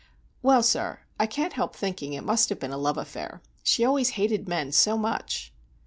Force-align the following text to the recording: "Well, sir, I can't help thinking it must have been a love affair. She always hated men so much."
"Well, 0.41 0.63
sir, 0.63 1.01
I 1.19 1.27
can't 1.27 1.53
help 1.53 1.75
thinking 1.75 2.13
it 2.13 2.23
must 2.23 2.49
have 2.49 2.59
been 2.59 2.71
a 2.71 2.77
love 2.79 2.97
affair. 2.97 3.39
She 3.61 3.85
always 3.85 4.09
hated 4.17 4.47
men 4.49 4.71
so 4.71 4.97
much." 4.97 5.53